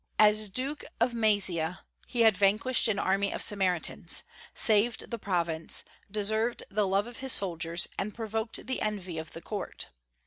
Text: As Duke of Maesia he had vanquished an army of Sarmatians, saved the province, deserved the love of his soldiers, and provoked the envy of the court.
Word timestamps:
As 0.17 0.49
Duke 0.49 0.83
of 0.99 1.13
Maesia 1.13 1.81
he 2.07 2.21
had 2.21 2.35
vanquished 2.35 2.87
an 2.87 2.97
army 2.97 3.31
of 3.31 3.43
Sarmatians, 3.43 4.23
saved 4.55 5.11
the 5.11 5.19
province, 5.19 5.83
deserved 6.09 6.63
the 6.71 6.87
love 6.87 7.05
of 7.05 7.17
his 7.17 7.33
soldiers, 7.33 7.87
and 7.99 8.15
provoked 8.15 8.65
the 8.65 8.81
envy 8.81 9.19
of 9.19 9.33
the 9.33 9.41
court. 9.43 9.89